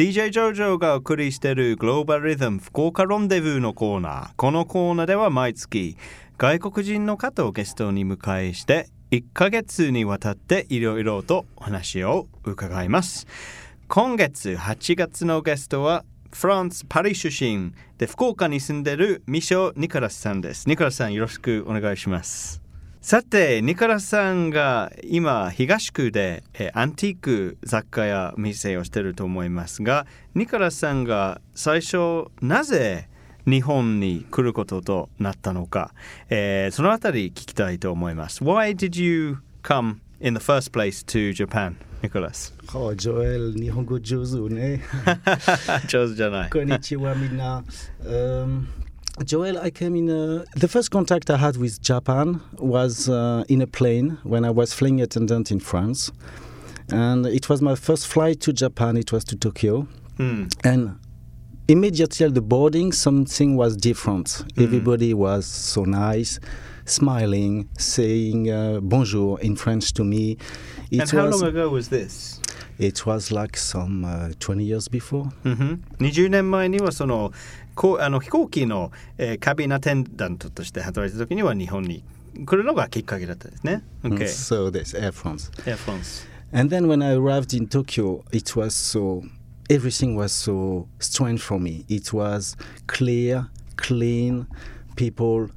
[0.00, 4.30] DJ ジョジョがお送りしているグローバルリズム福岡ロンデブーのコーナー。
[4.36, 5.98] このコーナーでは毎月
[6.38, 13.26] 外国人の方をゲストに迎えして1ヶ月にわたっていろいろとお話を伺います。
[13.88, 20.66] 今月8月のゲストはフランス・パリ出身で福岡に住んでいるミショ・ニコラスさんです。
[20.66, 22.69] ニコラスさんよろしくお願いします。
[23.02, 33.08] さてニコラスさんが今東区でえアンティーク雑貨や店をしていると思いますがニコラスさんが最初なぜ
[33.46, 35.94] 日本に来ることとなったのか、
[36.28, 42.52] えー、そのあたり聞きたいと思います Why did you come in the first place to Japan, Nicholas?
[42.68, 44.82] あ、ジョエル、日本語上手ね。
[45.88, 46.50] 上手じゃない。
[46.50, 47.64] こんにちは、みんな。
[48.04, 48.66] Um,
[49.24, 50.08] Joel, I came in.
[50.08, 54.50] A, the first contact I had with Japan was uh, in a plane when I
[54.50, 56.10] was flying attendant in France.
[56.92, 59.86] And it was my first flight to Japan, it was to Tokyo.
[60.18, 60.52] Mm.
[60.64, 60.98] And
[61.69, 64.27] immediately at the boarding, something was different.
[64.27, 64.63] Mm.
[64.63, 66.39] Everybody was so nice,
[66.85, 70.37] smiling, saying uh, bonjour in French to me.
[70.91, 72.39] It And how was, long ago was this?
[72.77, 75.31] It was like some uh, 20 years before.
[75.43, 77.31] うん20年前にはその
[77.73, 82.03] こうあの飛行機の、えーカビンアテンダントとして働いた時には日本に
[82.45, 83.83] 来るのがきっかけだったんですね。
[84.03, 84.25] Okay.
[84.25, 85.51] So there's Air France.
[85.65, 86.27] Air France.
[86.53, 89.23] And then when I arrived in Tokyo, it was so,
[89.70, 91.84] everything was so strange for me.
[91.88, 92.56] It was
[92.88, 94.48] clear, clean,
[94.96, 95.48] people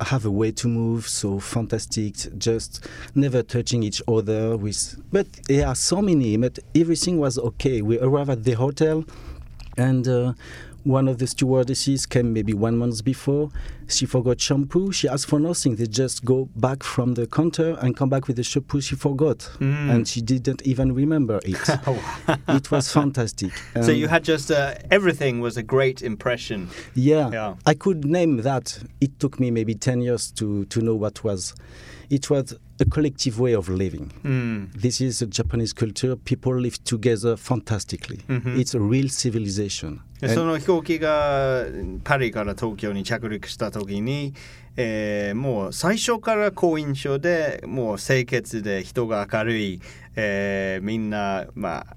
[0.00, 5.66] have a way to move, so fantastic, just never touching each other with, but there
[5.66, 7.82] are so many, but everything was okay.
[7.82, 9.04] We arrived at the hotel
[9.76, 10.32] and uh,
[10.84, 13.50] one of the stewardesses came maybe one month before.
[13.86, 14.92] She forgot shampoo.
[14.92, 15.76] She asked for nothing.
[15.76, 19.38] They just go back from the counter and come back with the shampoo she forgot.
[19.58, 19.90] Mm.
[19.90, 21.58] And she didn't even remember it.
[22.48, 23.52] it was fantastic.
[23.74, 26.68] so Um, you had just uh, everything was a great impression.
[26.94, 27.54] yeah, Yeah.
[27.66, 28.78] I could name that.
[29.00, 31.54] It took me maybe 10 years to, to know what was.
[32.10, 34.10] It was a collective way of living.
[34.24, 34.70] うん。
[34.74, 36.16] This is a Japanese culture.
[36.16, 38.18] People live together fantastically.
[38.28, 38.58] Mhm.
[38.58, 40.00] It's a real civilization.
[40.28, 41.64] その飛行機が
[42.04, 44.34] パリから東京に着陸した時に、
[44.76, 49.80] えーもう最初から好印象でもう清潔で人が明るい、
[50.16, 51.96] えーみんなまあ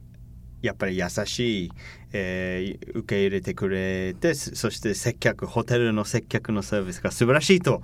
[0.62, 1.72] やっぱり優しい、
[2.12, 7.82] えー受け入れてくれてそそして接客ホテルの接客のサービスが素晴らしいと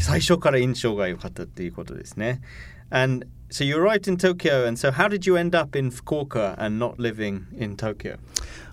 [0.00, 2.40] 最初から印象が良かったっていうことですね。
[2.90, 6.78] And so you arrived in Tokyo and so how did you end up in Fukuoka and
[6.78, 8.18] not living in Tokyo?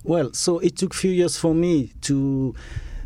[0.04, 2.56] Well, so it took few years for me to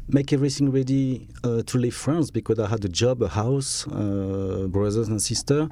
[0.07, 4.68] make everything ready uh, to leave France because I had a job, a house, uh,
[4.69, 5.69] brothers and sister.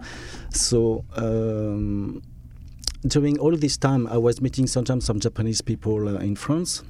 [0.52, 2.22] So um,
[3.07, 6.83] during all this time, I was meeting sometimes some Japanese people uh, in France.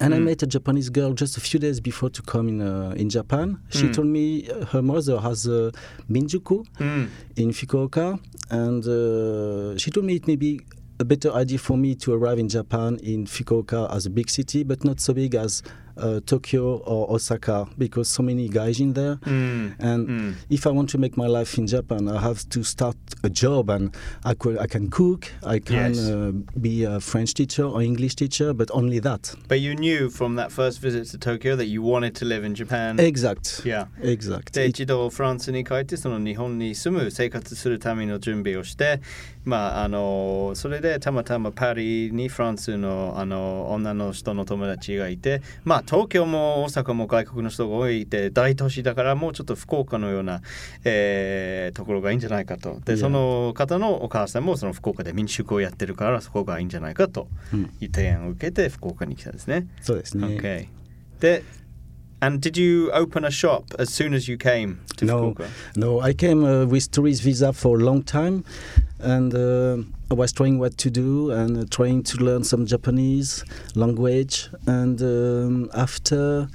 [0.00, 0.24] And I Mm.
[0.24, 3.58] met a Japanese girl just a few days before to come in uh, in Japan.
[3.70, 3.92] She Mm.
[3.92, 5.72] told me uh, her mother has a
[6.08, 7.08] Minshuku, うん。
[7.36, 8.18] in Fukuoka,
[8.50, 10.60] and uh, she told me it may be
[11.00, 14.62] a better idea for me to arrive in Japan in Fukuoka as a big city,
[14.64, 15.64] but not so big as
[15.99, 19.17] uh, Tokyo or Osaka because so many guys in there.
[19.25, 19.75] うん。
[19.79, 20.35] And うん。
[20.49, 23.71] if I want to make my life in Japan, I have to start a job,
[23.73, 23.91] and
[24.23, 26.07] I could I can cook, I can Yes.
[26.11, 29.33] uh, be a French teacher or English teacher, but only that.
[29.47, 32.53] But you knew from that first visit to Tokyo that you wanted to live in
[32.53, 32.99] Japan.
[32.99, 33.63] Exact.
[33.65, 33.87] Yeah.
[34.03, 34.53] Exact.
[34.53, 39.01] で It- 一度フランスに帰ってその日本に住む生活するための準備をして
[39.45, 50.40] まああのそれでたまたまパリにフランスのあの女の人の友達がいてまあ 東京も大阪も外国の人が多いて大都市だからもうちょっと福岡のような、
[50.84, 59.66] えーところがいいんじゃないかとで.その方のお母さんもその福岡で民宿をやってるからそこがいいんじゃないかとうんいう提案を受けて福岡に来たんですね。
[59.80, 60.26] そうですね。
[60.26, 60.68] Okay.
[61.20, 61.44] Did,
[62.20, 65.32] and did you open a shop as soon as you came to No.
[65.32, 65.46] Fukuoka?
[65.76, 68.44] No, I came uh, with tourist visa for a long time,
[69.02, 69.76] and uh,
[70.10, 74.48] I was trying what to do and uh, trying to learn some Japanese language.
[74.66, 76.48] And um, after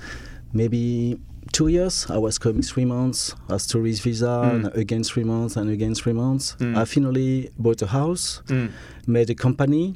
[0.54, 1.20] maybe
[1.52, 4.52] two years, I was coming three months as tourist visa, Mm.
[4.66, 6.56] and again three months, and again three months.
[6.60, 6.78] Mm.
[6.78, 8.70] I finally bought a house, Mm.
[9.08, 9.96] made a company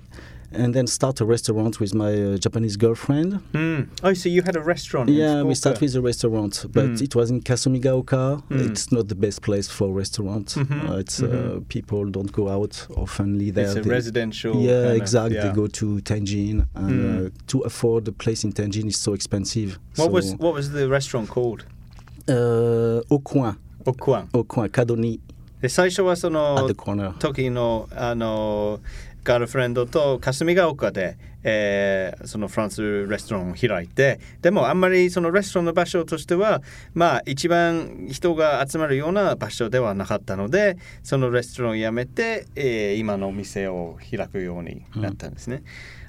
[0.53, 3.41] And then start a restaurant with my uh, Japanese girlfriend.
[3.53, 3.89] Mm.
[4.05, 5.11] Oh, so you had a restaurant?
[5.11, 5.57] in Yeah, we Fukuoka.
[5.57, 7.03] start with a restaurant, but Mm.
[7.03, 8.43] it was in Kasumigaoka.
[8.49, 8.71] Mm.
[8.71, 10.55] It's not the best place for restaurant.
[10.57, 11.69] Mhm, Uh, it's uh, mhm.
[11.69, 13.67] people don't go out oftenly there.
[13.67, 14.55] It's a They- residential.
[14.63, 15.35] yeah, kind of- exactly.
[15.37, 15.49] yeah.
[15.49, 17.27] They go to Tenjin, and Mm.
[17.27, 19.79] uh, to afford a place in Tenjin is so expensive.
[19.97, 21.65] What so, was what was the restaurant called?
[22.29, 24.29] uh, au coin, Okuan.
[24.33, 25.19] au coin, Kadoni
[25.61, 27.13] で最初はそ at の the corner.
[27.19, 28.81] 時のあの
[29.24, 36.62] ガールフレンドと霞ヶ丘で、えーそのフランスレストランを開いてでもあんまりそのレストランの場所としては
[36.94, 45.64] まあ一番人が集まるような場所ではなかったのでそのレストランを辞めて、えー今のお店を開くようになったんですね。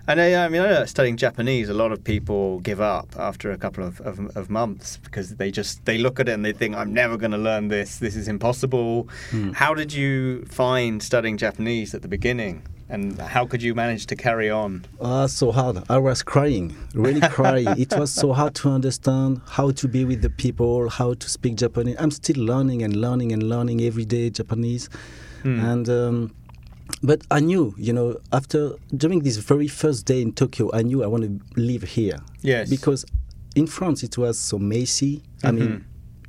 [0.05, 3.57] And I, I mean, I studying Japanese, a lot of people give up after a
[3.57, 6.75] couple of, of, of months because they just they look at it and they think,
[6.75, 8.01] "I'm never going to learn this.
[8.01, 9.07] This is impossible."
[9.55, 12.63] How did you find studying Japanese at the beginning,
[12.93, 14.85] and how could you manage to carry on?
[15.01, 15.83] Ah, so hard.
[15.89, 17.67] I was crying, really crying.
[17.79, 21.57] it was so hard to understand how to be with the people, how to speak
[21.57, 21.97] Japanese.
[21.99, 24.89] I'm still learning and learning and learning every day Japanese,
[25.43, 25.89] and.
[25.89, 26.35] Um,
[27.03, 31.03] but I knew, you know, after during this very first day in Tokyo, I knew
[31.03, 32.19] I want to live here.
[32.43, 32.69] Yes.
[32.69, 33.05] Because
[33.57, 35.23] in France it was so messy.
[35.43, 35.85] I mean,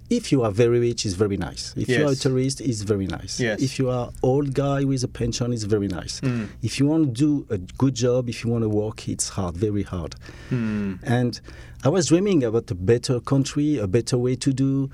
[0.09, 1.73] if you are very rich, it's very nice.
[1.75, 3.39] If you are a tourist, it's very nice.
[3.39, 3.61] Yes.
[3.61, 6.21] If you are old guy with a pension, it's very nice.
[6.21, 6.49] Mm.
[6.61, 9.55] If you want to do a good job, if you want to work, it's hard,
[9.55, 10.15] very hard.
[10.51, 10.99] Mm.
[11.03, 11.39] And
[11.84, 14.90] I was dreaming about a better country, a better way to do,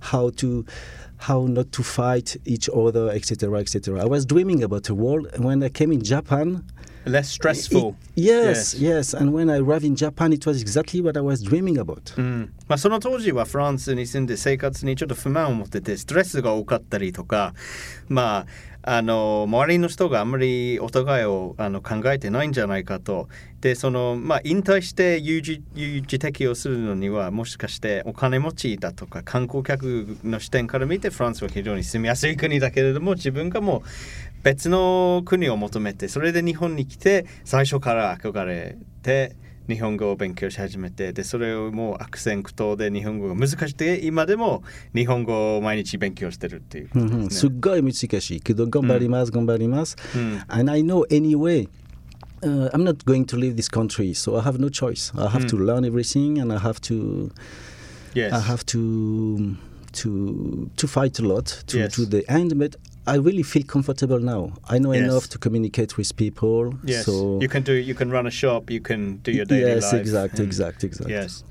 [0.00, 0.64] how to,
[1.18, 4.00] how not to fight each other, etc., etc.
[4.00, 5.26] I was dreaming about a world.
[5.34, 6.62] And when I came in Japan,
[7.06, 7.96] Less stressful.
[8.16, 11.42] it- yes, yes, And when I arrived in Japan, it was exactly what I was
[11.42, 12.14] dreaming about.
[12.16, 17.54] うんまあ、その当時はフランスに住んで生活にちょっと不満を持っててストレスが多かったりとか
[18.08, 18.46] まあ
[18.85, 23.29] あの周りの人があんまりお互いをあの考えてないんじゃないかと。
[23.61, 33.81] でそのまあ引退して有事有事適用するのにはもしかしてお金持ちだとか観光客の視点から見てフランスは非常に住みやすい国だけれども自分がもう
[34.43, 39.37] 別の国を求めてそれで日本に来て最初から憧れて
[39.69, 44.61] 日本語を勉強し始めてでそれをもう悪戦苦闘で日本語が難しくて今でも
[44.93, 47.29] 日本語を毎日勉強してるっていうことうんですね。
[47.29, 49.95] すっごい難しいけど頑張ります、頑張ります。
[50.17, 51.69] ん And I know anyway,
[52.41, 55.13] uh, I'm not going to leave this country, so I have no choice.
[55.17, 57.31] I have to learn everything, and I have to,
[58.13, 58.33] Yes.
[58.33, 59.55] I have to,
[59.93, 61.95] to, to fight a lot to, Yes.
[61.95, 62.57] to the end.
[62.59, 62.75] But
[63.06, 64.52] I really feel comfortable now.
[64.68, 65.04] I know Yes.
[65.04, 66.74] enough to communicate with people.
[66.84, 67.06] Yes.
[67.06, 69.92] So you can do you can run a shop, you can do your daily yes,
[69.92, 70.00] life.
[70.02, 71.08] exact, and- exact, exact.
[71.10, 71.44] Yes.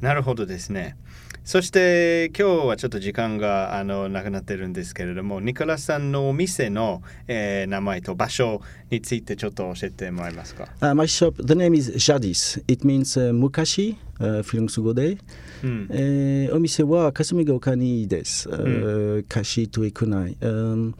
[0.00, 0.96] なるほどですね。
[1.45, 12.63] そして今日はちょっと時間があのなくなってるんですけれども、ニコラスさんのお店の、えー名前と場所についてちょっと教えてもらえますか？Uh, my shop, the name is Jadis.
[12.67, 15.19] It means uh, uh, フィルムス語で。
[15.63, 15.87] うん。
[15.91, 18.49] えーお店は霞ヶ丘にです。
[18.49, 20.35] uh, 貸しといくない。
[20.41, 20.95] Um,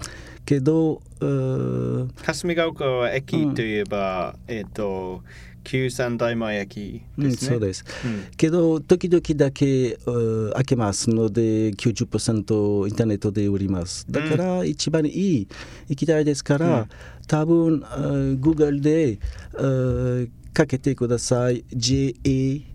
[0.46, 5.24] けど、uh, 霞ヶ丘は駅といえば、えっ、と、
[5.64, 7.50] 九三大前駅うん、ですね。
[7.50, 7.84] そうです。
[8.06, 14.06] うんけど、時々だけ、uh, 開けますので、90%インターネットで売ります。
[14.10, 15.48] だから、一番いい
[15.90, 16.88] 行きたいですから、
[17.28, 19.18] 多分、uh, Google で、
[19.54, 21.66] uh, かけてください。
[21.74, 22.68] J-A-D-I-S、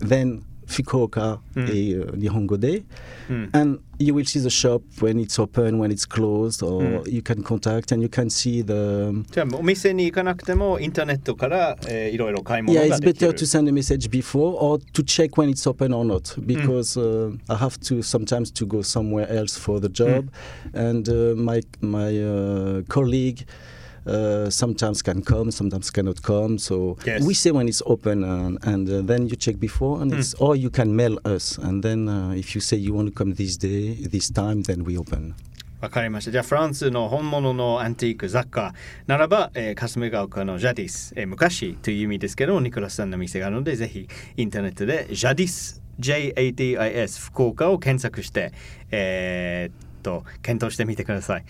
[0.00, 1.68] then 福岡、Fukuoka, mm.
[1.68, 2.60] a uh, Nihongo
[3.28, 3.50] Mm.
[3.54, 7.12] And you will see the shop when it's open, when it's closed, or mm.
[7.12, 9.24] you can contact and you can see the.
[12.74, 16.04] Yeah, it's better to send a message before or to check when it's open or
[16.04, 16.46] not mm.
[16.46, 17.38] because、mm.
[17.48, 19.92] uh, I have to sometimes to go somewhere else for the mm.
[19.92, 20.88] job, mm.
[20.88, 23.46] and uh, my my uh, colleague.
[24.06, 26.58] Uh, sometimes can come, sometimes cannot come.
[26.58, 27.22] So Yes.
[27.22, 30.56] we say when it's open, and, and uh, then you check before, and it's or
[30.56, 33.56] you can mail us, and then uh, if you say you want to come this
[33.58, 35.34] day, this time, then we open.
[35.80, 36.30] わかりました。
[36.30, 38.74] じゃあフランスの本物のアンティーク雑貨
[39.06, 48.52] ならば、えー、霞ヶ丘のジャディス、えー昔という意味ですけども、ニコラスさんの店があるので、ぜひインターネットでジャディス、JADIS 福岡を検索して、
[48.90, 51.44] えーっと、検討してみてください。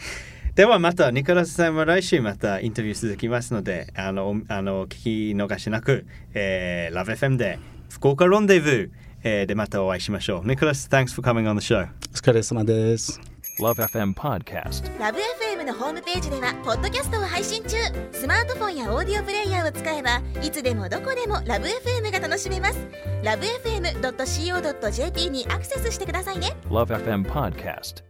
[0.60, 8.90] ではまた、ニコラスさんは来週またインタビュー続きますので、あの、あの聞き逃しなく、えー、ラブ FM で福岡ロンデブー、
[9.22, 10.46] えーでまたお会いしましょう。
[10.46, 11.86] ニコラス、thanks for coming on the show.
[11.86, 13.18] お疲れ様です。
[13.58, 15.00] Love FM Podcast.
[15.00, 17.78] ラブ f m のホームページではポッドキャストを配信中
[18.12, 22.86] スマートフォンやオーディオプレイヤーを使えばいつでもどこでもラブ f m が楽しめます
[23.24, 28.09] ラブ FM.co.jp にアクセスしてくださいね Love FM Podcast.